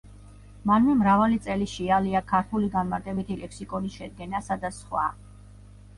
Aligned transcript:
მანვე 0.69 0.95
მრავალი 1.01 1.37
წელი 1.47 1.67
შეალია 1.73 2.21
ქართული 2.33 2.71
განმარტებითი 2.77 3.39
ლექსიკონის 3.45 3.99
შედგენასა 4.03 4.59
და 4.65 4.77
სხვა. 4.83 5.05